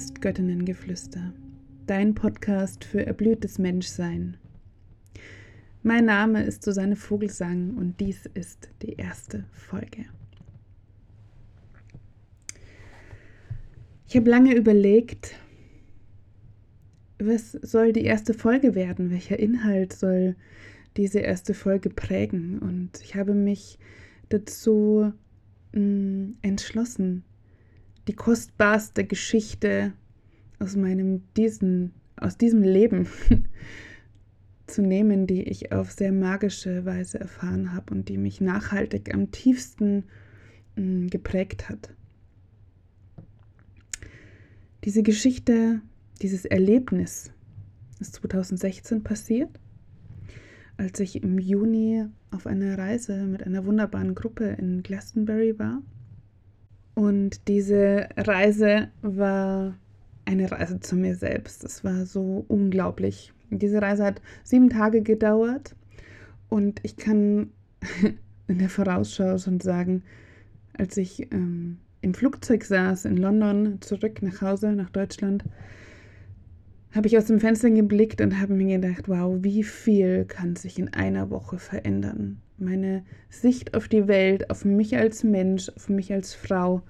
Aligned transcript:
Podcast 0.00 0.22
Göttinnengeflüster, 0.22 1.34
dein 1.86 2.14
Podcast 2.14 2.84
für 2.86 3.04
erblühtes 3.04 3.58
Menschsein. 3.58 4.38
Mein 5.82 6.06
Name 6.06 6.42
ist 6.42 6.62
Susanne 6.62 6.96
Vogelsang 6.96 7.76
und 7.76 8.00
dies 8.00 8.24
ist 8.32 8.70
die 8.80 8.94
erste 8.94 9.44
Folge. 9.52 10.06
Ich 14.08 14.16
habe 14.16 14.30
lange 14.30 14.54
überlegt, 14.54 15.34
was 17.18 17.52
soll 17.52 17.92
die 17.92 18.04
erste 18.04 18.32
Folge 18.32 18.74
werden? 18.74 19.10
Welcher 19.10 19.38
Inhalt 19.38 19.92
soll 19.92 20.34
diese 20.96 21.18
erste 21.18 21.52
Folge 21.52 21.90
prägen? 21.90 22.58
Und 22.58 23.02
ich 23.02 23.16
habe 23.16 23.34
mich 23.34 23.78
dazu 24.30 25.12
mh, 25.72 25.78
mm, 25.78 26.36
entschlossen, 26.40 27.22
die 28.08 28.14
kostbarste 28.14 29.04
Geschichte 29.04 29.92
aus 30.58 30.76
meinem 30.76 31.22
diesen 31.36 31.92
aus 32.16 32.36
diesem 32.36 32.62
Leben 32.62 33.08
zu 34.66 34.82
nehmen, 34.82 35.26
die 35.26 35.42
ich 35.42 35.72
auf 35.72 35.90
sehr 35.90 36.12
magische 36.12 36.84
Weise 36.84 37.18
erfahren 37.18 37.72
habe 37.72 37.94
und 37.94 38.08
die 38.08 38.18
mich 38.18 38.40
nachhaltig 38.40 39.12
am 39.12 39.30
tiefsten 39.30 40.04
mh, 40.76 40.82
mm, 40.82 41.06
geprägt 41.08 41.68
hat. 41.68 41.94
Diese 44.84 45.02
Geschichte, 45.02 45.80
dieses 46.22 46.44
Erlebnis 46.44 47.32
ist 48.00 48.14
2016 48.16 49.02
passiert, 49.02 49.60
als 50.76 51.00
ich 51.00 51.22
im 51.22 51.38
Juni 51.38 52.06
auf 52.30 52.46
einer 52.46 52.78
Reise 52.78 53.26
mit 53.26 53.42
einer 53.42 53.66
wunderbaren 53.66 54.14
Gruppe 54.14 54.56
in 54.58 54.82
Glastonbury 54.82 55.58
war. 55.58 55.82
Und 56.94 57.48
diese 57.48 58.08
Reise 58.16 58.88
war 59.02 59.74
eine 60.24 60.50
Reise 60.50 60.80
zu 60.80 60.96
mir 60.96 61.16
selbst. 61.16 61.64
Es 61.64 61.84
war 61.84 62.06
so 62.06 62.44
unglaublich. 62.48 63.32
Diese 63.50 63.82
Reise 63.82 64.04
hat 64.04 64.22
sieben 64.44 64.70
Tage 64.70 65.02
gedauert 65.02 65.74
und 66.48 66.80
ich 66.82 66.96
kann 66.96 67.50
in 68.46 68.58
der 68.58 68.68
Vorausschau 68.68 69.38
schon 69.38 69.60
sagen, 69.60 70.02
als 70.76 70.96
ich 70.96 71.32
ähm, 71.32 71.78
im 72.00 72.14
Flugzeug 72.14 72.64
saß 72.64 73.04
in 73.06 73.16
London, 73.16 73.80
zurück 73.80 74.22
nach 74.22 74.40
Hause, 74.40 74.72
nach 74.72 74.90
Deutschland, 74.90 75.44
habe 76.92 77.06
ich 77.06 77.16
aus 77.16 77.26
dem 77.26 77.40
Fenster 77.40 77.70
geblickt 77.70 78.20
und 78.20 78.40
habe 78.40 78.54
mir 78.54 78.80
gedacht, 78.80 79.08
wow, 79.08 79.36
wie 79.40 79.62
viel 79.62 80.24
kann 80.24 80.56
sich 80.56 80.78
in 80.78 80.92
einer 80.92 81.30
Woche 81.30 81.58
verändern. 81.58 82.40
Meine 82.58 83.04
Sicht 83.28 83.74
auf 83.74 83.88
die 83.88 84.08
Welt, 84.08 84.50
auf 84.50 84.64
mich 84.64 84.96
als 84.96 85.22
Mensch, 85.24 85.70
auf 85.70 85.88
mich 85.88 86.12
als 86.12 86.34
Frau 86.34 86.82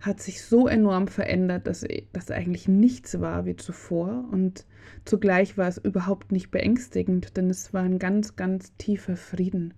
hat 0.00 0.20
sich 0.20 0.42
so 0.42 0.68
enorm 0.68 1.08
verändert, 1.08 1.66
dass 1.66 1.84
das 2.12 2.30
eigentlich 2.30 2.68
nichts 2.68 3.20
war 3.20 3.46
wie 3.46 3.56
zuvor. 3.56 4.24
Und 4.30 4.66
zugleich 5.04 5.56
war 5.56 5.68
es 5.68 5.78
überhaupt 5.78 6.32
nicht 6.32 6.50
beängstigend, 6.50 7.36
denn 7.36 7.50
es 7.50 7.72
war 7.72 7.82
ein 7.82 7.98
ganz, 7.98 8.36
ganz 8.36 8.74
tiefer 8.76 9.16
Frieden, 9.16 9.74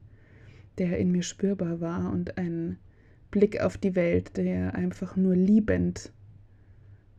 der 0.78 0.98
in 0.98 1.12
mir 1.12 1.22
spürbar 1.22 1.81
war 1.81 2.12
und 2.12 2.37
ein 2.39 2.78
Blick 3.31 3.61
auf 3.61 3.77
die 3.77 3.95
Welt, 3.95 4.37
der 4.37 4.75
einfach 4.75 5.17
nur 5.17 5.37
liebend 5.37 6.12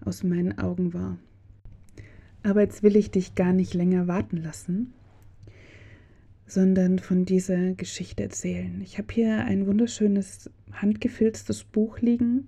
aus 0.03 0.23
meinen 0.23 0.57
Augen 0.57 0.93
war. 0.93 1.17
Aber 2.43 2.61
jetzt 2.61 2.83
will 2.83 2.95
ich 2.95 3.11
dich 3.11 3.35
gar 3.35 3.53
nicht 3.53 3.73
länger 3.73 4.07
warten 4.07 4.37
lassen, 4.37 4.93
sondern 6.45 6.99
von 6.99 7.25
dieser 7.25 7.73
Geschichte 7.73 8.23
erzählen. 8.23 8.81
Ich 8.81 8.97
habe 8.97 9.13
hier 9.13 9.45
ein 9.45 9.67
wunderschönes 9.67 10.49
handgefilztes 10.71 11.63
Buch 11.63 11.99
liegen, 11.99 12.47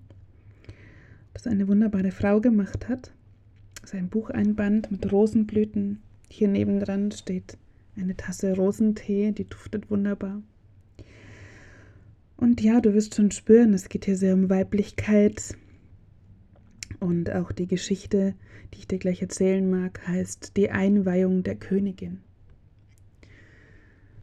das 1.34 1.48
eine 1.48 1.68
wunderbare 1.68 2.12
Frau 2.12 2.40
gemacht 2.40 2.88
hat. 2.88 3.12
Das 3.82 3.92
ist 3.92 3.96
ein 3.96 4.10
Bucheinband 4.10 4.92
mit 4.92 5.12
Rosenblüten. 5.12 6.02
Hier 6.30 6.48
nebendran 6.48 7.12
steht 7.12 7.58
eine 7.98 8.16
Tasse 8.16 8.56
Rosentee, 8.56 9.32
die 9.32 9.48
duftet 9.48 9.90
wunderbar. 9.90 10.42
Und 12.38 12.62
ja, 12.62 12.82
du 12.82 12.94
wirst 12.94 13.16
schon 13.16 13.32
spüren, 13.32 13.74
es 13.74 13.90
geht 13.90 14.06
hier 14.06 14.18
sehr 14.18 14.34
um 14.34 14.50
Weiblichkeit. 14.50 15.56
Und 17.02 17.30
auch 17.34 17.52
die 17.52 17.68
Geschichte, 17.68 18.36
die 18.74 18.80
ich 18.80 18.88
dir 18.88 18.98
gleich 18.98 19.22
erzählen 19.22 19.70
mag, 19.70 20.08
heißt 20.08 20.56
Die 20.56 20.72
Einweihung 20.72 21.44
der 21.44 21.56
Königin. 21.56 22.22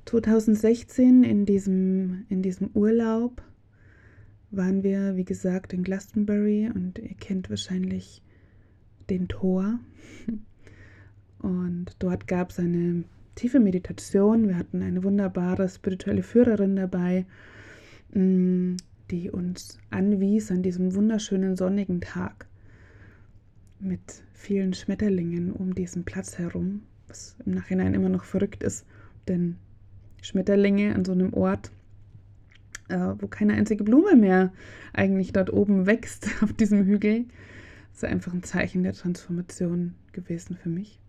2016 0.07 1.23
in 1.23 1.45
diesem, 1.45 2.25
in 2.31 2.41
diesem 2.41 2.71
Urlaub 2.73 3.43
waren 4.51 4.83
wir, 4.83 5.17
wie 5.17 5.27
gesagt, 5.27 5.75
in 5.75 5.83
Glastonbury 5.83 6.71
und 6.75 6.99
ihr 6.99 7.15
kennt 7.15 7.51
wahrscheinlich 7.51 8.23
den 9.11 9.29
Tor. 9.29 9.79
Und 11.41 11.95
dort 11.99 12.27
gab 12.27 12.51
es 12.51 12.59
eine 12.59 13.05
tiefe 13.35 13.61
Meditation. 13.61 14.49
Wir 14.49 14.57
hatten 14.57 14.81
eine 14.81 15.05
wunderbare 15.05 15.69
spirituelle 15.69 16.23
Führerin 16.23 16.77
dabei 16.77 17.27
Mm, 18.15 18.77
die 19.11 19.31
uns 19.31 19.79
anwies 19.91 20.51
an 20.51 20.63
diesem 20.63 20.95
wunderschönen 20.95 21.57
sonnigen 21.57 22.01
Tag 22.01 22.47
mit 23.81 24.23
vielen 24.33 24.75
Schmetterlingen 24.75 25.53
um 25.53 25.75
diesen 25.75 26.05
Platz 26.05 26.39
herum, 26.39 26.83
was 27.07 27.37
im 27.45 27.53
Nachhinein 27.53 27.95
immer 27.95 28.09
noch 28.09 28.25
verrückt 28.25 28.63
ist, 28.63 28.87
denn 29.29 29.57
Schmetterlinge 30.23 30.95
an 30.95 31.05
so 31.05 31.13
einem 31.13 31.33
Ort, 31.33 31.71
äh, 32.89 33.15
wo 33.19 33.29
keine 33.29 33.55
einzige 33.55 33.85
Blume 33.85 34.17
mehr 34.17 34.53
eigentlich 34.93 35.33
dort 35.33 35.53
oben 35.53 35.87
wächst 35.87 36.29
auf 36.43 36.53
diesem 36.53 36.85
Hügel, 36.85 37.27
ist 37.93 38.05
einfach 38.05 38.33
ein 38.33 38.43
Zeichen 38.43 38.83
der 38.83 38.93
Transformation 38.93 39.95
gewesen 40.13 40.57
für 40.57 40.69
mich. 40.69 41.01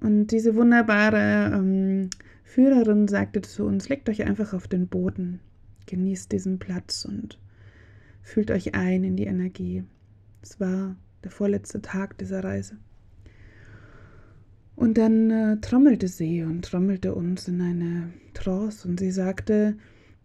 Und 0.00 0.28
diese 0.28 0.56
wunderbare 0.56 1.52
ähm, 1.54 2.10
Führerin 2.44 3.08
sagte 3.08 3.40
zu 3.40 3.64
uns, 3.64 3.88
legt 3.88 4.08
euch 4.08 4.24
einfach 4.24 4.52
auf 4.52 4.66
den 4.66 4.88
Boden 4.88 5.40
Genießt 5.86 6.30
diesen 6.32 6.58
Platz 6.58 7.04
und 7.04 7.38
fühlt 8.22 8.50
euch 8.50 8.74
ein 8.74 9.04
in 9.04 9.16
die 9.16 9.26
Energie. 9.26 9.84
Es 10.42 10.60
war 10.60 10.96
der 11.24 11.30
vorletzte 11.30 11.82
Tag 11.82 12.18
dieser 12.18 12.44
Reise. 12.44 12.76
Und 14.74 14.98
dann 14.98 15.30
äh, 15.30 15.60
trommelte 15.60 16.08
sie 16.08 16.42
und 16.42 16.64
trommelte 16.64 17.14
uns 17.14 17.46
in 17.48 17.60
eine 17.60 18.12
Trance 18.34 18.88
und 18.88 18.98
sie 18.98 19.10
sagte, 19.10 19.76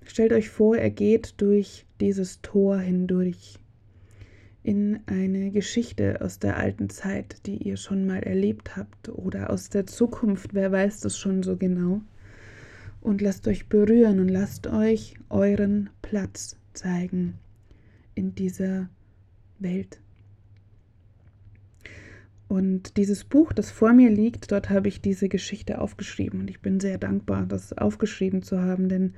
stellt 0.04 0.34
euch 0.34 0.50
vor, 0.50 0.78
er 0.78 0.90
geht 0.90 1.36
durch 1.42 1.86
dieses 2.00 2.42
Tor 2.42 2.80
hindurch 2.80 3.60
in 4.64 5.00
eine 5.06 5.52
Geschichte 5.52 6.22
aus 6.22 6.40
der 6.40 6.58
alten 6.58 6.90
Zeit, 6.90 7.46
die 7.46 7.58
ihr 7.58 7.78
schon 7.78 8.06
mal 8.06 8.20
erlebt 8.24 8.76
habt 8.76 9.10
oder 9.10 9.50
aus 9.50 9.70
der 9.70 9.86
Zukunft, 9.86 10.54
wer 10.54 10.72
weiß 10.72 11.02
das 11.02 11.18
schon 11.18 11.44
so 11.44 11.56
genau 11.58 12.02
und 13.02 13.22
lasst 13.22 13.48
euch 13.48 13.70
berühren 13.70 14.20
und 14.20 14.28
lasst 14.28 14.68
euch 14.68 15.16
euren 15.30 15.90
Platz 16.02 16.58
zeigen 16.74 17.36
in 18.16 18.36
dieser 18.36 18.90
Welt. 19.60 20.02
Und 22.48 22.96
dieses 22.96 23.26
Buch, 23.26 23.52
das 23.52 23.72
vor 23.72 23.92
mir 23.92 24.10
liegt, 24.10 24.52
dort 24.52 24.70
habe 24.70 24.88
ich 24.88 25.02
diese 25.02 25.28
Geschichte 25.28 25.82
aufgeschrieben 25.82 26.40
und 26.40 26.50
ich 26.50 26.62
bin 26.62 26.80
sehr 26.80 26.98
dankbar, 26.98 27.46
das 27.46 27.78
aufgeschrieben 27.78 28.42
zu 28.42 28.62
haben, 28.62 28.88
denn 28.88 29.14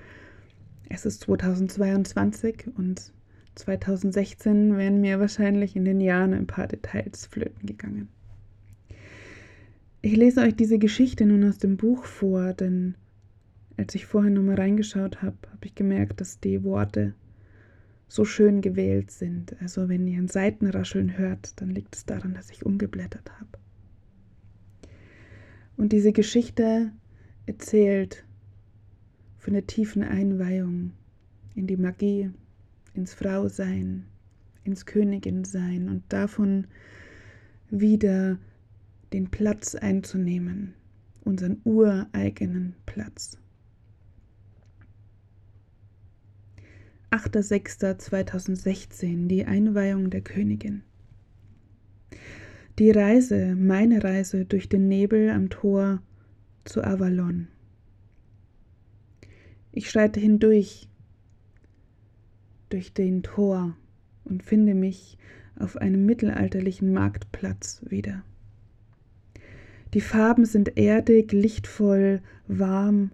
es 0.90 1.06
ist 1.06 1.22
2022 1.22 2.66
und 2.76 3.14
2016 3.54 4.78
wären 4.78 5.02
mir 5.02 5.20
wahrscheinlich 5.20 5.76
in 5.76 5.86
den 5.86 6.02
Jahren 6.02 6.34
ein 6.34 6.48
paar 6.48 6.68
Details 6.68 7.28
flöten 7.28 7.68
gegangen. 7.68 8.10
Ich 10.02 10.16
lese 10.16 10.42
euch 10.42 10.56
diese 10.56 10.80
Geschichte 10.80 11.26
nun 11.26 11.44
aus 11.44 11.58
dem 11.58 11.78
Buch 11.78 12.06
vor, 12.06 12.54
denn 12.54 12.96
als 13.78 13.94
ich 13.96 14.06
vorhin 14.06 14.34
nochmal 14.34 14.56
reingeschaut 14.56 15.22
habe, 15.22 15.38
habe 15.52 15.66
ich 15.66 15.76
gemerkt, 15.76 16.22
dass 16.22 16.40
die 16.40 16.64
Worte 16.64 17.14
so 18.10 18.26
schön 18.26 18.62
gewählt 18.62 19.12
sind. 19.12 19.56
Also 19.62 19.88
wenn 19.88 20.08
ihr 20.08 20.18
ein 20.18 20.28
Seitenrascheln 20.28 21.18
hört, 21.18 21.62
dann 21.62 21.70
liegt 21.70 21.96
es 21.96 22.06
daran, 22.06 22.34
dass 22.34 22.50
ich 22.50 22.66
umgeblättert 22.66 23.32
habe. 23.40 23.60
Und 25.78 25.94
diese 25.94 26.12
Geschichte 26.12 26.92
erzählt 27.46 28.26
von 29.38 29.54
der 29.54 29.68
tiefen 29.68 30.04
Einweihung 30.04 30.92
in 31.56 31.68
die 31.68 31.78
Magie, 31.78 32.32
ins 32.94 33.14
Frausein, 33.14 34.06
ins 34.64 34.86
Königinsein 34.86 35.88
und 35.88 36.04
davon 36.10 36.68
wieder 37.70 38.40
den 39.14 39.30
Platz 39.30 39.76
einzunehmen, 39.76 40.74
unseren 41.24 41.62
ureigenen 41.64 42.76
Platz. 42.86 43.38
8.6.2016, 47.12 49.28
die 49.28 49.46
Einweihung 49.46 50.10
der 50.10 50.22
Königin. 50.22 50.82
Die 52.78 52.92
Reise, 52.92 53.56
meine 53.56 54.04
Reise 54.04 54.46
durch 54.46 54.70
den 54.70 54.88
Nebel 54.88 55.32
am 55.32 55.50
Tor 55.50 56.04
zu 56.66 56.84
Avalon. 56.84 57.48
Ich 59.72 59.90
schreite 59.90 60.20
hindurch, 60.20 60.88
durch 62.70 62.94
den 62.94 63.24
Tor 63.24 63.76
und 64.24 64.44
finde 64.44 64.76
mich 64.76 65.18
auf 65.58 65.78
einem 65.78 66.06
mittelalterlichen 66.06 66.94
Marktplatz 66.94 67.82
wieder. 67.90 68.24
Die 69.94 70.02
Farben 70.02 70.46
sind 70.46 70.78
erdig, 70.78 71.32
lichtvoll, 71.32 72.22
warm. 72.48 73.10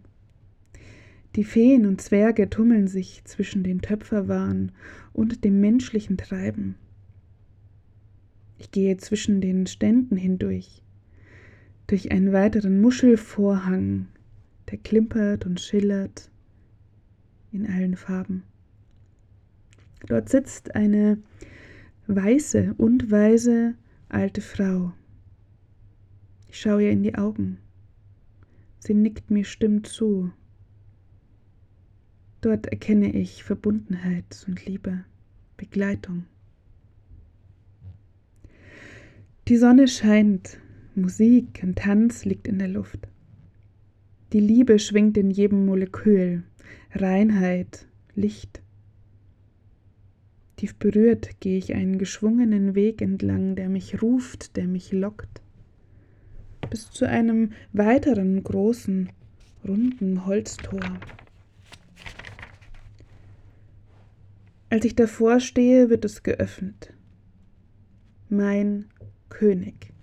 Die 1.35 1.43
Feen 1.43 1.85
und 1.85 1.99
Zwerge 1.99 2.49
tummeln 2.49 2.87
sich 2.87 3.25
zwischen 3.25 3.61
den 3.63 3.81
Töpferwaren 3.81 4.71
und 5.11 5.43
dem 5.43 5.59
menschlichen 5.59 6.15
Treiben. 6.15 6.75
Ich 8.57 8.71
gehe 8.71 8.95
zwischen 8.95 9.41
den 9.41 9.67
Ständen 9.67 10.15
hindurch, 10.15 10.81
durch 11.87 12.11
einen 12.11 12.31
weiteren 12.31 12.79
Muschelvorhang, 12.79 14.07
der 14.71 14.77
klimpert 14.77 15.45
und 15.45 15.59
schillert 15.59 16.31
in 17.51 17.67
allen 17.67 17.97
Farben. 17.97 18.43
Dort 20.07 20.29
sitzt 20.29 20.73
eine 20.73 21.17
weiße 22.07 22.75
und 22.77 23.11
weise 23.11 23.75
alte 24.07 24.39
Frau. 24.39 24.93
Ich 26.47 26.61
schaue 26.61 26.83
ihr 26.83 26.91
in 26.91 27.03
die 27.03 27.15
Augen. 27.15 27.57
Sie 28.79 28.93
nickt 28.93 29.31
mir 29.31 29.43
stimm 29.43 29.83
zu. 29.83 30.31
Dort 32.45 32.67
erkenne 32.67 33.11
ich 33.11 33.43
Verbundenheit 33.43 34.45
und 34.47 34.63
Liebe, 34.67 35.03
Begleitung. 35.57 36.25
Die 39.47 39.57
Sonne 39.57 39.87
scheint, 39.87 40.59
Musik 40.93 41.61
und 41.63 41.79
Tanz 41.79 42.23
liegt 42.23 42.47
in 42.47 42.59
der 42.59 42.67
Luft. 42.67 43.07
Die 44.31 44.39
Liebe 44.39 44.77
schwingt 44.77 45.17
in 45.17 45.31
jedem 45.31 45.65
Molekül, 45.65 46.43
Reinheit, 46.93 47.87
Licht. 48.13 48.61
Tief 50.57 50.75
berührt 50.75 51.39
gehe 51.39 51.57
ich 51.57 51.73
einen 51.73 51.97
geschwungenen 51.97 52.75
Weg 52.75 53.01
entlang, 53.01 53.55
der 53.55 53.69
mich 53.69 54.03
ruft, 54.03 54.55
der 54.55 54.67
mich 54.67 54.91
lockt, 54.91 55.41
bis 56.69 56.91
zu 56.91 57.09
einem 57.09 57.53
weiteren 57.73 58.43
großen, 58.43 59.09
runden 59.67 60.27
Holztor. 60.27 60.99
Als 64.69 64.83
ich 64.85 64.95
davor 64.95 65.39
stehe, 65.39 65.89
wird 65.89 66.05
es 66.05 66.23
geöffnet. 66.23 66.93
Mein 68.29 68.89
König 69.29 69.93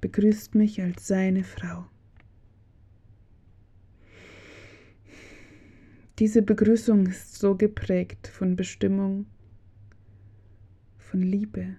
begrüßt 0.00 0.54
mich 0.54 0.82
als 0.82 1.06
seine 1.06 1.44
Frau. 1.44 1.86
Diese 6.18 6.42
Begrüßung 6.42 7.06
ist 7.06 7.38
so 7.38 7.56
geprägt 7.56 8.28
von 8.28 8.54
Bestimmung, 8.54 9.26
von 10.98 11.22
Liebe, 11.22 11.76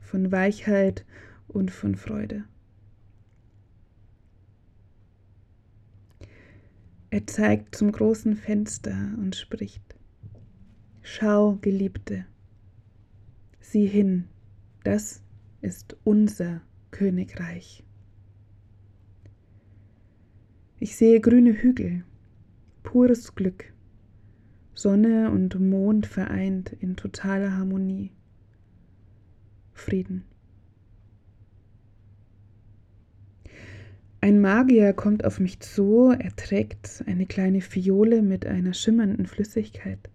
von 0.00 0.30
Weichheit 0.30 1.06
und 1.48 1.70
von 1.70 1.94
Freude. 1.94 2.44
Er 7.10 7.26
zeigt 7.26 7.76
zum 7.76 7.92
großen 7.92 8.36
Fenster 8.36 9.14
und 9.18 9.36
spricht, 9.36 9.83
Schau, 11.06 11.58
Geliebte, 11.60 12.24
sieh 13.60 13.86
hin, 13.86 14.24
das 14.84 15.22
ist 15.60 15.98
unser 16.02 16.62
Königreich. 16.92 17.84
Ich 20.80 20.96
sehe 20.96 21.20
grüne 21.20 21.52
Hügel, 21.52 22.04
pures 22.82 23.34
Glück, 23.34 23.74
Sonne 24.72 25.30
und 25.30 25.60
Mond 25.60 26.06
vereint 26.06 26.72
in 26.72 26.96
totaler 26.96 27.54
Harmonie, 27.54 28.10
Frieden. 29.74 30.24
Ein 34.22 34.40
Magier 34.40 34.94
kommt 34.94 35.26
auf 35.26 35.38
mich 35.38 35.60
zu, 35.60 36.14
er 36.18 36.34
trägt 36.34 37.04
eine 37.06 37.26
kleine 37.26 37.60
Fiole 37.60 38.22
mit 38.22 38.46
einer 38.46 38.72
schimmernden 38.72 39.26
Flüssigkeit. 39.26 40.08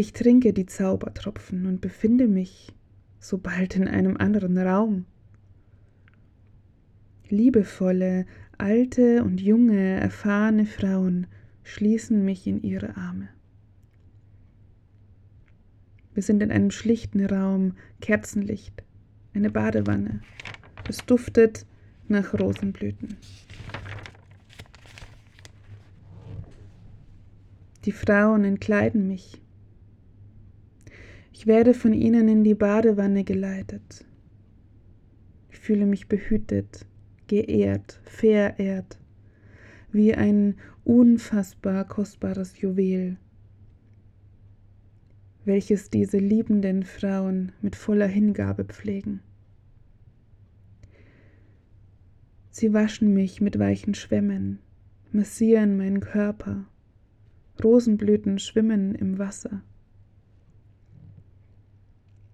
Ich 0.00 0.14
trinke 0.14 0.54
die 0.54 0.64
Zaubertropfen 0.64 1.66
und 1.66 1.82
befinde 1.82 2.26
mich 2.26 2.72
sobald 3.18 3.76
in 3.76 3.86
einem 3.86 4.16
anderen 4.16 4.56
Raum. 4.56 5.04
Liebevolle, 7.28 8.24
alte 8.56 9.22
und 9.22 9.42
junge, 9.42 10.00
erfahrene 10.00 10.64
Frauen 10.64 11.26
schließen 11.64 12.24
mich 12.24 12.46
in 12.46 12.62
ihre 12.62 12.96
Arme. 12.96 13.28
Wir 16.14 16.22
sind 16.22 16.42
in 16.42 16.50
einem 16.50 16.70
schlichten 16.70 17.22
Raum, 17.26 17.74
Kerzenlicht, 18.00 18.82
eine 19.34 19.50
Badewanne. 19.50 20.22
Es 20.88 21.04
duftet 21.04 21.66
nach 22.08 22.32
Rosenblüten. 22.32 23.18
Die 27.84 27.92
Frauen 27.92 28.44
entkleiden 28.44 29.06
mich. 29.06 29.42
Ich 31.40 31.46
werde 31.46 31.72
von 31.72 31.94
ihnen 31.94 32.28
in 32.28 32.44
die 32.44 32.54
Badewanne 32.54 33.24
geleitet. 33.24 34.04
Ich 35.48 35.58
fühle 35.58 35.86
mich 35.86 36.06
behütet, 36.06 36.84
geehrt, 37.28 37.98
verehrt, 38.04 38.98
wie 39.90 40.14
ein 40.14 40.56
unfassbar 40.84 41.86
kostbares 41.86 42.60
Juwel, 42.60 43.16
welches 45.46 45.88
diese 45.88 46.18
liebenden 46.18 46.82
Frauen 46.82 47.52
mit 47.62 47.74
voller 47.74 48.06
Hingabe 48.06 48.66
pflegen. 48.66 49.22
Sie 52.50 52.74
waschen 52.74 53.14
mich 53.14 53.40
mit 53.40 53.58
weichen 53.58 53.94
Schwämmen, 53.94 54.58
massieren 55.10 55.78
meinen 55.78 56.00
Körper, 56.00 56.66
Rosenblüten 57.64 58.38
schwimmen 58.38 58.94
im 58.94 59.18
Wasser. 59.18 59.62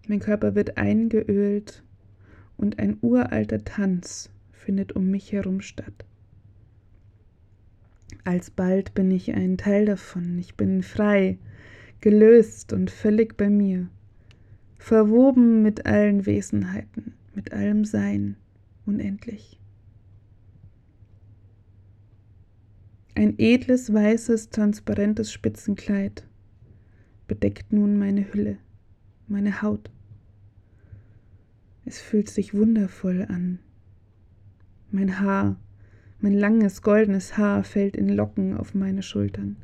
Mein 0.08 0.20
Körper 0.20 0.54
wird 0.54 0.76
eingeölt 0.76 1.82
und 2.56 2.78
ein 2.78 2.96
uralter 3.00 3.64
Tanz 3.64 4.30
findet 4.52 4.94
um 4.94 5.10
mich 5.10 5.32
herum 5.32 5.60
statt. 5.60 6.04
Alsbald 8.24 8.94
bin 8.94 9.10
ich 9.10 9.34
ein 9.34 9.56
Teil 9.56 9.84
davon, 9.84 10.38
ich 10.38 10.54
bin 10.54 10.82
frei, 10.82 11.38
gelöst 12.00 12.72
und 12.72 12.90
völlig 12.90 13.36
bei 13.36 13.48
mir, 13.48 13.88
verwoben 14.78 15.62
mit 15.62 15.86
allen 15.86 16.26
Wesenheiten, 16.26 17.14
mit 17.34 17.52
allem 17.52 17.84
Sein, 17.84 18.36
unendlich. 18.84 19.58
Ein 23.14 23.34
edles, 23.38 23.92
weißes, 23.92 24.50
transparentes 24.50 25.32
Spitzenkleid 25.32 26.26
bedeckt 27.26 27.72
nun 27.72 27.98
meine 27.98 28.32
Hülle, 28.32 28.58
meine 29.26 29.62
Haut. 29.62 29.90
Es 31.88 32.00
fühlt 32.00 32.28
sich 32.28 32.52
wundervoll 32.52 33.24
an. 33.28 33.60
Mein 34.90 35.20
Haar, 35.20 35.56
mein 36.18 36.34
langes 36.34 36.82
goldenes 36.82 37.38
Haar 37.38 37.62
fällt 37.62 37.96
in 37.96 38.08
Locken 38.08 38.56
auf 38.56 38.74
meine 38.74 39.04
Schultern. 39.04 39.56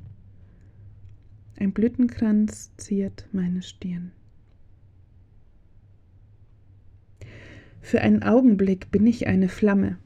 Ein 1.59 1.73
Blütenkranz 1.73 2.71
ziert 2.77 3.29
meine 3.33 3.61
Stirn. 3.63 4.13
Für 7.81 8.01
einen 8.03 8.23
Augenblick 8.23 8.93
bin 8.93 9.05
ich 9.09 9.27
eine 9.27 9.49
Flamme, 9.49 9.99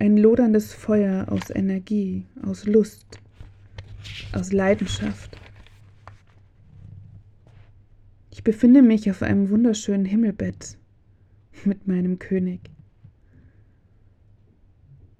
ein 0.00 0.16
loderndes 0.16 0.74
Feuer 0.74 1.30
aus 1.30 1.48
Energie, 1.50 2.26
aus 2.42 2.66
Lust, 2.66 3.20
aus 4.32 4.52
Leidenschaft. 4.52 5.38
Ich 8.32 8.42
befinde 8.42 8.82
mich 8.82 9.08
auf 9.12 9.22
einem 9.22 9.48
wunderschönen 9.50 10.06
Himmelbett 10.06 10.76
mit 11.66 11.86
meinem 11.86 12.18
König. 12.18 12.60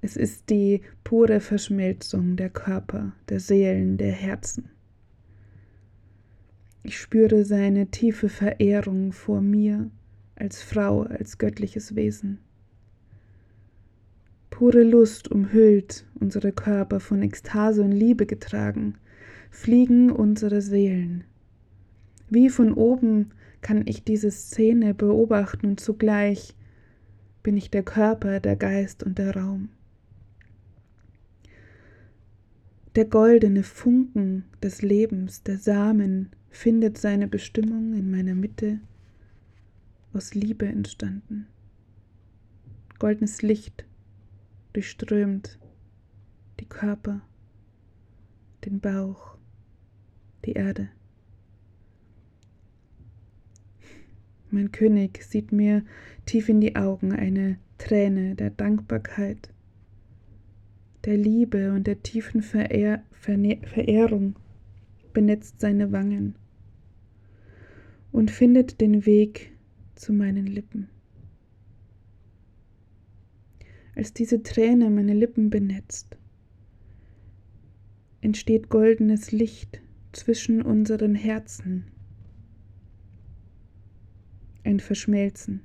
Es 0.01 0.17
ist 0.17 0.51
die 0.51 0.83
pure 1.03 1.41
Verschmelzung 1.41 2.37
der 2.37 2.51
Körper, 2.51 3.13
der 3.31 3.41
Seelen, 3.41 3.97
der 3.97 4.13
Herzen. 4.13 4.69
Ich 6.83 6.99
spüre 6.99 7.47
seine 7.47 7.87
tiefe 7.87 8.29
Verehrung 8.29 9.13
vor 9.13 9.41
mir 9.41 9.91
als 10.37 10.63
Frau, 10.63 11.05
als 11.05 11.39
göttliches 11.39 11.97
Wesen. 11.97 12.39
Pure 14.51 14.83
Lust 14.83 15.31
umhüllt 15.31 16.05
unsere 16.21 16.53
Körper 16.53 17.01
von 17.01 17.23
Ekstase 17.23 17.83
und 17.83 17.93
Liebe 17.93 18.27
getragen, 18.27 18.97
fliegen 19.51 20.13
unsere 20.13 20.61
Seelen. 20.61 21.25
Wie 22.29 22.51
von 22.51 22.75
oben 22.75 23.31
kann 23.65 23.87
ich 23.87 24.05
diese 24.05 24.31
Szene 24.31 24.93
beobachten 24.93 25.67
und 25.67 25.81
zugleich 25.81 26.55
bin 27.43 27.57
ich 27.57 27.71
der 27.71 27.83
Körper, 27.83 28.39
der 28.39 28.57
Geist 28.57 29.03
und 29.03 29.17
der 29.17 29.35
Raum. 29.35 29.71
Der 32.95 33.07
goldene 33.07 33.63
Funken 33.63 34.45
des 34.63 34.83
Lebens, 34.83 35.43
der 35.45 35.57
Samen, 35.57 36.29
findet 36.51 36.99
seine 36.99 37.27
Bestimmung 37.27 37.95
in 37.95 38.11
meiner 38.11 38.35
Mitte, 38.35 38.81
aus 40.13 40.35
Liebe 40.35 40.67
entstanden. 40.67 41.47
Goldenes 42.99 43.41
Licht 43.41 43.87
durchströmt 44.75 45.59
die 46.61 46.69
Körper, 46.69 47.23
den 48.67 48.79
Bauch, 48.79 49.39
die 50.45 50.53
Erde. 50.53 50.91
Mein 54.55 54.71
König 54.71 55.21
sieht 55.25 55.51
mir 55.51 55.83
tief 56.27 56.49
in 56.49 56.61
die 56.61 56.77
Augen 56.77 57.13
eine 57.13 57.59
Träne 57.77 58.37
der 58.37 58.51
Dankbarkeit, 58.51 59.49
der 61.05 61.17
Liebe 61.17 61.73
und 61.73 61.89
der 61.89 62.05
tiefen 62.05 62.41
Verehr 62.41 63.03
Verehrung 63.11 64.37
benetzt 65.13 65.59
seine 65.59 65.91
Wangen 65.91 66.37
und 68.13 68.31
findet 68.31 68.81
den 68.81 69.07
Weg 69.07 69.51
zu 69.97 70.13
meinen 70.13 70.47
Lippen. 70.47 70.89
Als 73.97 74.13
diese 74.13 74.45
Träne 74.45 74.89
meine 74.89 75.15
Lippen 75.15 75.51
benetzt, 75.51 76.17
entsteht 78.21 78.69
goldenes 78.69 79.33
Licht 79.33 79.81
zwischen 80.13 80.63
unseren 80.63 81.17
Herzen, 81.17 81.87
ein 84.65 84.81
Verschmelzen, 84.81 85.61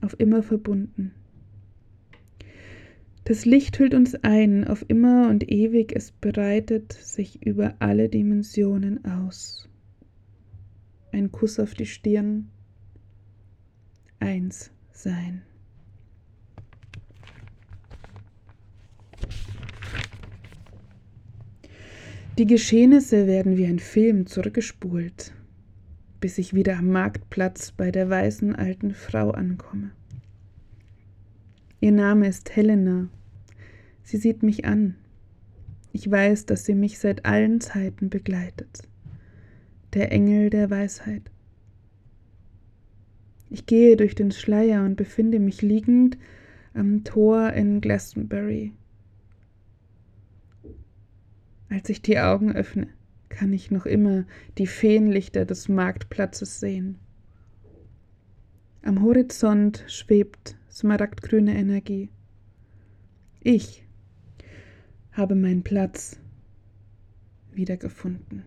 auf 0.00 0.18
immer 0.18 0.42
verbunden. 0.42 1.12
Das 3.24 3.44
Licht 3.44 3.78
hüllt 3.78 3.94
uns 3.94 4.14
ein, 4.16 4.66
auf 4.66 4.84
immer 4.88 5.28
und 5.28 5.48
ewig, 5.50 5.92
es 5.94 6.10
breitet 6.10 6.92
sich 6.92 7.46
über 7.46 7.74
alle 7.78 8.08
Dimensionen 8.08 9.04
aus. 9.04 9.68
Ein 11.12 11.30
Kuss 11.30 11.60
auf 11.60 11.74
die 11.74 11.86
Stirn, 11.86 12.48
eins 14.18 14.72
sein. 14.92 15.42
Die 22.38 22.46
Geschehnisse 22.46 23.26
werden 23.26 23.58
wie 23.58 23.66
ein 23.66 23.78
Film 23.78 24.26
zurückgespult, 24.26 25.34
bis 26.20 26.38
ich 26.38 26.54
wieder 26.54 26.78
am 26.78 26.88
Marktplatz 26.88 27.72
bei 27.72 27.90
der 27.90 28.10
weißen 28.10 28.54
alten 28.54 28.92
Frau 28.92 29.30
ankomme. 29.30 29.90
Ihr 31.80 31.92
Name 31.92 32.28
ist 32.28 32.54
Helena. 32.54 33.08
Sie 34.02 34.18
sieht 34.18 34.42
mich 34.42 34.66
an. 34.66 34.96
Ich 35.92 36.08
weiß, 36.10 36.46
dass 36.46 36.64
sie 36.64 36.74
mich 36.74 36.98
seit 36.98 37.24
allen 37.24 37.60
Zeiten 37.60 38.10
begleitet. 38.10 38.82
Der 39.94 40.12
Engel 40.12 40.50
der 40.50 40.70
Weisheit. 40.70 41.30
Ich 43.48 43.66
gehe 43.66 43.96
durch 43.96 44.14
den 44.14 44.30
Schleier 44.30 44.84
und 44.84 44.96
befinde 44.96 45.40
mich 45.40 45.62
liegend 45.62 46.18
am 46.74 47.02
Tor 47.02 47.52
in 47.54 47.80
Glastonbury. 47.80 48.72
Als 51.68 51.88
ich 51.88 52.02
die 52.02 52.18
Augen 52.18 52.52
öffne, 52.52 52.88
kann 53.30 53.54
ich 53.54 53.70
noch 53.70 53.86
immer 53.86 54.26
die 54.58 54.66
Feenlichter 54.66 55.46
des 55.46 55.68
Marktplatzes 55.68 56.60
sehen. 56.60 56.98
Am 58.82 59.02
Horizont 59.02 59.84
schwebt 59.88 60.56
smaragdgrüne 60.70 61.56
Energie. 61.56 62.10
Ich 63.40 63.86
habe 65.12 65.34
meinen 65.34 65.62
Platz 65.62 66.18
wiedergefunden. 67.52 68.44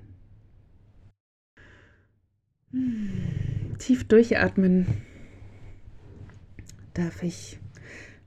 Hm, 2.71 3.77
tief 3.79 4.07
durchatmen 4.07 4.85
darf 6.93 7.23
ich 7.23 7.59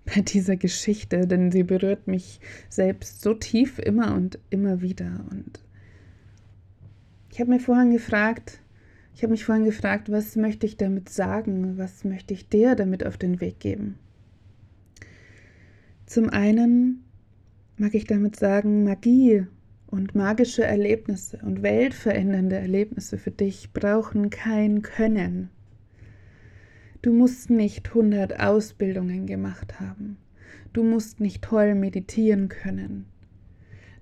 bei 0.05 0.21
dieser 0.21 0.57
Geschichte, 0.57 1.27
denn 1.27 1.51
sie 1.51 1.65
berührt 1.65 2.07
mich 2.07 2.41
selbst 2.69 3.23
so 3.23 3.35
tief 3.35 3.79
immer 3.79 4.15
und 4.15 4.39
immer 4.51 4.81
wieder. 4.81 5.27
Und 5.31 5.66
ich 7.37 7.41
habe 7.41 7.51
mir 7.51 7.61
vorhin 7.61 7.91
gefragt, 7.91 8.63
ich 9.15 9.23
habe 9.23 9.33
mich 9.33 9.45
vorhin 9.45 9.67
gefragt, 9.67 10.11
was 10.11 10.37
möchte 10.37 10.65
ich 10.65 10.79
damit 10.79 11.11
sagen? 11.11 11.77
Was 11.77 12.03
möchte 12.03 12.33
ich 12.33 12.49
dir 12.49 12.75
damit 12.77 13.05
auf 13.05 13.19
den 13.19 13.43
Weg 13.43 13.61
geben? 13.61 13.99
Zum 16.07 16.31
einen 16.31 17.05
mag 17.77 17.95
ich 17.95 18.07
damit 18.07 18.37
sagen, 18.37 18.85
Magie 18.85 19.47
und 19.87 20.15
magische 20.15 20.65
Erlebnisse 20.65 21.39
und 21.43 21.63
weltverändernde 21.63 22.57
Erlebnisse 22.57 23.19
für 23.19 23.33
dich 23.33 23.71
brauchen 23.75 24.31
kein 24.31 24.81
Können. 24.81 25.51
Du 27.03 27.13
musst 27.13 27.51
nicht 27.51 27.89
100 27.89 28.41
Ausbildungen 28.41 29.27
gemacht 29.27 29.79
haben. 29.79 30.17
Du 30.73 30.83
musst 30.83 31.21
nicht 31.21 31.45
toll 31.45 31.75
meditieren 31.75 32.49
können. 32.49 33.05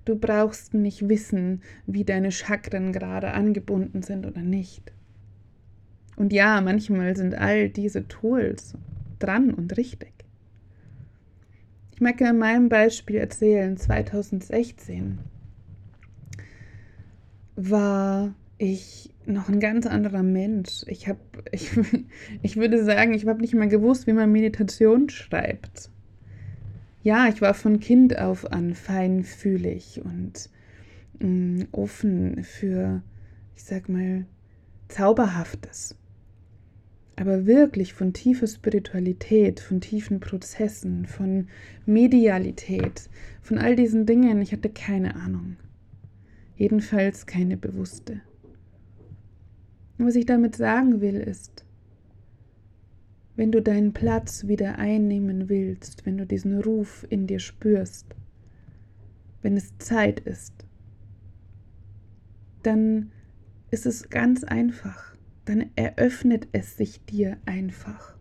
Du 0.05 0.15
brauchst 0.15 0.73
nicht 0.73 1.09
wissen, 1.09 1.61
wie 1.87 2.03
deine 2.03 2.31
Chakren 2.31 2.93
gerade 2.93 3.33
angebunden 3.33 4.03
sind 4.03 4.25
oder 4.25 4.41
nicht. 4.41 4.93
Und 6.15 6.31
ja, 6.31 6.61
manchmal 6.61 7.15
sind 7.15 7.35
all 7.35 7.69
diese 7.69 8.07
Tools 8.07 8.75
dran 9.19 9.53
und 9.53 9.75
richtig. 9.77 10.13
Ich 11.93 12.01
möchte 12.01 12.27
an 12.27 12.37
meinem 12.37 12.69
Beispiel 12.69 13.15
erzählen, 13.17 13.77
2016 13.77 15.17
war 17.55 18.35
ich 18.57 19.13
noch 19.25 19.49
ein 19.49 19.59
ganz 19.59 19.85
anderer 19.85 20.23
Mensch. 20.23 20.83
Ich 20.87 21.07
habe, 21.07 21.19
ich, 21.51 21.71
ich 22.41 22.57
würde 22.57 22.83
sagen, 22.83 23.13
ich 23.13 23.25
habe 23.25 23.41
nicht 23.41 23.55
mal 23.55 23.67
gewusst, 23.67 24.07
wie 24.07 24.13
man 24.13 24.31
Meditation 24.31 25.09
schreibt. 25.09 25.89
Ja, 27.05 27.27
ich 27.27 27.39
war 27.39 27.53
von 27.53 27.79
Kind 27.79 28.17
auf 28.17 28.51
an 28.51 28.73
feinfühlig 28.73 30.01
und 30.03 30.49
mh, 31.19 31.27
mm, 31.27 31.67
offen 31.71 32.43
für, 32.43 33.01
ich 33.55 33.63
sag 33.63 33.87
mal, 33.89 34.25
Zauberhaftes 34.89 35.95
aber 37.15 37.45
wirklich 37.45 37.93
von 37.93 38.13
tiefer 38.13 38.47
Spiritualität, 38.47 39.59
von 39.59 39.79
tiefen 39.79 40.19
Prozessen, 40.19 41.05
von 41.05 41.47
Medialität, 41.85 43.09
von 43.41 43.57
all 43.57 43.75
diesen 43.75 44.05
Dingen, 44.05 44.41
ich 44.41 44.51
hatte 44.51 44.69
keine 44.69 45.15
Ahnung. 45.15 45.55
Jedenfalls 46.57 47.25
keine 47.25 47.57
bewusste. 47.57 48.21
Was 49.97 50.15
ich 50.15 50.25
damit 50.25 50.55
sagen 50.55 50.99
will, 50.99 51.15
ist, 51.15 51.64
wenn 53.35 53.51
du 53.51 53.61
deinen 53.61 53.93
Platz 53.93 54.47
wieder 54.47 54.77
einnehmen 54.79 55.49
willst, 55.49 56.05
wenn 56.05 56.17
du 56.17 56.25
diesen 56.25 56.61
Ruf 56.61 57.05
in 57.09 57.27
dir 57.27 57.39
spürst, 57.39 58.15
wenn 59.41 59.57
es 59.57 59.77
Zeit 59.77 60.19
ist, 60.21 60.53
dann 62.63 63.11
ist 63.71 63.85
es 63.85 64.09
ganz 64.09 64.43
einfach 64.43 65.15
dann 65.45 65.69
eröffnet 65.75 66.47
es 66.51 66.75
sich 66.75 67.03
dir 67.05 67.37
einfach. 67.45 68.15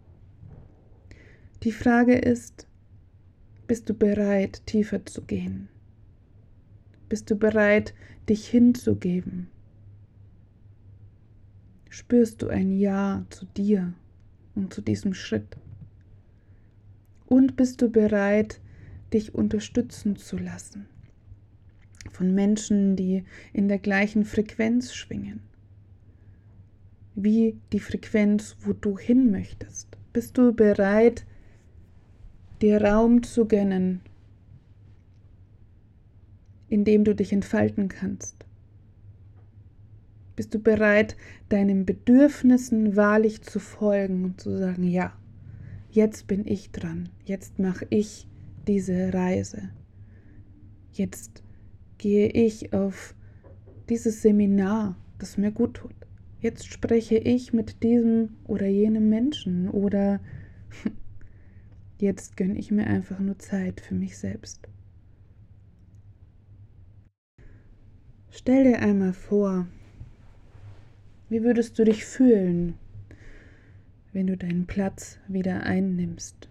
Die 1.63 1.73
Frage 1.73 2.15
ist, 2.15 2.69
bist 3.67 3.89
du 3.89 3.95
bereit, 3.95 4.67
tiefer 4.67 5.05
zu 5.07 5.23
gehen? 5.23 5.69
Bist 7.09 7.31
du 7.31 7.37
bereit, 7.37 7.95
dich 8.29 8.47
hinzugeben? 8.47 9.49
Spürst 11.89 12.43
du 12.43 12.49
ein 12.49 12.73
Ja 12.73 13.25
zu 13.31 13.47
dir 13.47 13.95
und 14.55 14.73
zu 14.73 14.81
diesem 14.81 15.15
Schritt? 15.15 15.57
Und 17.27 17.57
bist 17.57 17.83
du 17.83 17.91
bereit, 17.91 18.61
dich 19.13 19.35
unterstützen 19.35 20.17
zu 20.17 20.37
lassen 20.37 20.87
von 22.11 22.35
Menschen, 22.35 22.97
die 22.97 23.25
in 23.53 23.67
der 23.67 23.79
gleichen 23.79 24.25
Frequenz 24.25 24.95
schwingen? 24.95 25.41
wie 27.15 27.57
die 27.73 27.81
Frequenz, 27.81 28.57
wo 28.61 28.73
du 28.73 28.99
hin 28.99 29.31
möchtest? 29.31 29.97
Bist 30.13 30.37
du 30.39 30.53
bereit, 30.53 31.25
dir 32.61 32.83
Raum 32.83 33.23
zu 33.23 33.47
gönnen, 33.47 34.01
in 36.69 36.85
dem 36.85 37.05
du 37.05 37.15
dich 37.15 37.33
entfalten 37.33 37.89
kannst? 37.89 38.45
Bist 40.37 40.53
du 40.55 40.59
bereit, 40.59 41.17
deinen 41.49 41.87
Bedürfnissen 41.87 42.97
wahrlich 42.97 43.43
zu 43.43 43.61
folgen 43.61 44.25
und 44.25 44.41
zu 44.41 44.59
sagen, 44.59 44.83
ja, 44.83 45.13
jetzt 45.91 46.27
bin 46.27 46.47
ich 46.47 46.73
dran, 46.73 47.09
jetzt 47.25 47.59
mache 47.59 47.87
ich 47.91 48.27
diese 48.67 49.15
Reise, 49.15 49.71
jetzt 50.93 51.45
gehe 51.99 52.29
ich 52.29 52.73
auf 52.73 53.15
dieses 53.89 54.23
Seminar, 54.23 54.97
das 55.19 55.39
mir 55.39 55.53
gut 55.53 55.75
tut. 55.75 55.95
Jetzt 56.41 56.67
spreche 56.67 57.17
ich 57.17 57.53
mit 57.53 57.83
diesem 57.83 58.37
oder 58.45 58.67
jenem 58.67 59.09
Menschen 59.09 59.71
oder 59.71 60.21
jetzt 61.99 62.37
gönne 62.37 62.59
ich 62.59 62.71
mir 62.71 62.87
einfach 62.87 63.19
nur 63.19 63.39
Zeit 63.39 63.81
für 63.81 63.95
mich 63.95 64.19
selbst. 64.19 64.69
Stell 68.31 68.65
dir 68.65 68.81
einmal 68.81 69.13
vor, 69.13 69.69
wie 71.35 71.43
würdest 71.43 71.77
du 71.81 71.85
dich 71.85 72.05
fühlen, 72.05 72.79
wenn 74.13 74.29
du 74.29 74.37
deinen 74.37 74.67
Platz 74.69 75.19
wieder 75.27 75.65
einnimmst? 75.65 76.49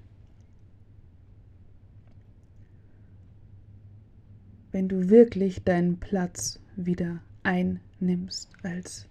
Wenn 4.74 4.90
du 4.90 5.10
wirklich 5.10 5.64
deinen 5.64 6.02
Platz 6.02 6.60
wieder 6.76 7.22
einnimmst 7.44 8.52
als 8.62 9.08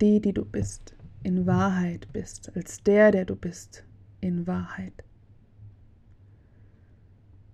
die, 0.00 0.20
die 0.20 0.32
du 0.32 0.44
bist, 0.44 0.94
in 1.24 1.44
Wahrheit 1.44 2.06
bist, 2.12 2.54
als 2.54 2.84
der, 2.84 3.10
der 3.10 3.24
du 3.24 3.34
bist, 3.34 3.84
in 4.20 4.46
Wahrheit. 4.46 4.92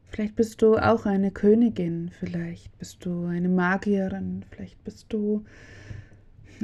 Vielleicht 0.05 0.37
bist 0.37 0.61
du 0.61 0.77
auch 0.77 1.07
eine 1.07 1.31
Königin, 1.31 2.11
vielleicht 2.11 2.77
bist 2.77 3.07
du 3.07 3.25
eine 3.25 3.49
Magierin, 3.49 4.45
vielleicht 4.51 4.85
bist 4.85 5.11
du 5.11 5.43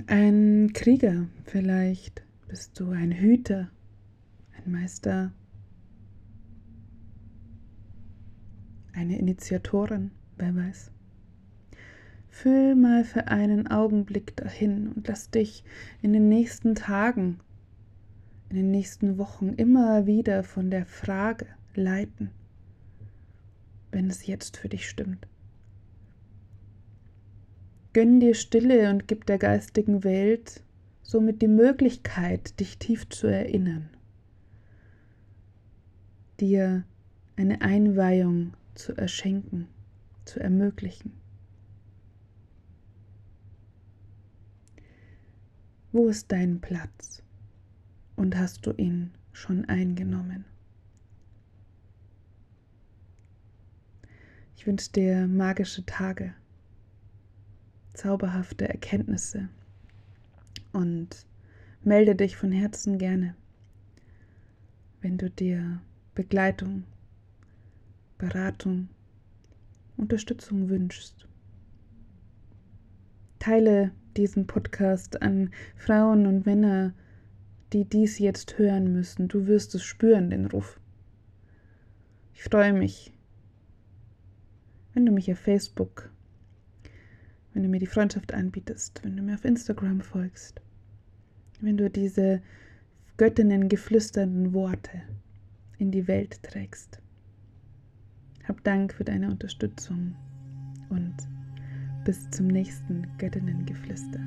ein 0.06 0.72
Krieger, 0.72 1.26
vielleicht 1.44 2.22
bist 2.49 2.78
du 2.78 2.90
ein 2.90 3.12
Hüter, 3.12 3.70
ein 4.56 4.70
Meister, 4.70 5.32
eine 8.92 9.18
Initiatorin, 9.18 10.11
wer 10.37 10.54
weiß. 10.54 10.90
Fühl 12.28 12.75
mal 12.75 13.04
für 13.04 13.28
einen 13.28 13.66
Augenblick 13.66 14.37
dahin 14.37 14.88
und 14.88 15.08
lass 15.08 15.30
dich 15.30 15.64
in 16.00 16.12
den 16.12 16.28
nächsten 16.28 16.75
Tagen, 16.75 17.40
in 18.49 18.56
den 18.56 18.70
nächsten 18.70 19.18
Wochen 19.18 19.50
immer 19.50 20.06
wieder 20.06 20.42
von 20.42 20.70
der 20.70 20.87
Frage 20.87 21.46
leiten 21.75 22.30
wenn 23.92 24.08
es 24.08 24.26
jetzt 24.26 24.56
für 24.56 24.68
dich 24.68 24.88
stimmt. 24.88 25.28
Gönn 27.92 28.20
dir 28.20 28.34
Stille 28.34 28.90
und 28.90 29.06
gib 29.06 29.26
der 29.26 29.38
geistigen 29.38 30.02
Welt 30.02 30.62
somit 31.02 31.42
die 31.42 31.49
Möglichkeit, 31.49 32.58
dich 32.58 32.78
tief 32.78 33.08
zu 33.11 33.26
erinnern, 33.26 33.90
dir 36.40 36.84
eine 37.37 37.61
Einweihung 37.61 38.54
zu 38.75 38.96
erschenken, 38.96 39.68
zu 40.25 40.40
ermöglichen. 40.40 41.12
Wo 45.92 46.08
ist 46.08 46.32
dein 46.32 46.62
Platz 46.62 47.22
und 48.16 48.38
hast 48.38 48.64
du 48.64 48.72
ihn 48.72 49.11
schon 49.32 49.66
eingenommen? 49.66 50.46
Ich 54.56 54.66
wünsche 54.66 54.92
dir 54.92 55.26
magische 55.26 55.84
Tage, 55.84 56.34
zauberhafte 57.94 58.68
Erkenntnisse 58.68 59.49
und 60.72 61.26
melde 61.82 62.14
dich 62.14 62.37
von 62.37 62.52
Herzen 62.52 62.99
gerne, 62.99 63.34
wenn 65.00 65.18
du 65.18 65.30
dir 65.30 65.80
Begleitung, 66.14 66.84
Beratung, 68.18 68.88
Unterstützung 69.96 70.68
wünschst. 70.68 71.26
Teile 73.38 73.92
diesen 74.16 74.46
Podcast 74.46 75.20
an 75.22 75.50
Frauen 75.76 76.26
und 76.26 76.46
Männer, 76.46 76.94
die 77.73 77.84
dies 77.84 78.19
jetzt 78.19 78.58
hören 78.58 78.93
müssen. 78.93 79.28
Du 79.28 79.47
wirst 79.47 79.75
es 79.75 79.82
spüren, 79.82 80.30
den 80.30 80.47
Ruf. 80.47 80.78
Ich 82.34 82.45
freue 82.45 82.73
mich, 82.73 83.12
wenn 84.95 85.06
du 85.06 85.12
mich 85.12 85.32
auf 85.32 85.38
Facebook, 85.38 86.10
wenn 87.52 87.62
du 87.62 87.69
mir 87.69 87.78
die 87.78 87.86
Freundschaft 87.86 88.32
anbietest, 88.32 89.00
wenn 89.04 89.17
du 89.17 89.23
mir 89.23 89.34
auf 89.34 89.45
Instagram 89.45 90.00
folgst, 90.00 90.60
wenn 91.60 91.76
du 91.76 91.91
diese 91.91 92.43
Göttinnen 93.17 93.69
geflüsternden 93.69 94.52
Worte 94.52 95.02
in 95.78 95.91
die 95.91 96.08
Welt 96.08 96.43
trägst. 96.43 97.00
Hab 98.49 98.65
Dank 98.65 98.93
für 98.95 99.04
deine 99.04 99.30
Unterstützung 99.30 100.15
und 100.88 101.15
bis 102.04 102.28
zum 102.30 102.49
nächsten 102.49 103.06
Göttinnengeflüster. 103.19 104.21